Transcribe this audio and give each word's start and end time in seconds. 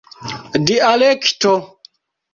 dialekto 0.69 1.53